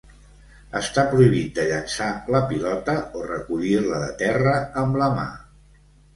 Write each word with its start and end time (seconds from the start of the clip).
Està 0.77 1.03
prohibit 1.11 1.51
de 1.59 1.65
llançar 1.71 2.07
la 2.37 2.41
pilota 2.53 2.97
o 3.21 3.23
recollir-la 3.27 4.01
de 4.07 4.09
terra 4.25 4.57
amb 4.87 5.01
la 5.05 5.13
mà. 5.21 5.29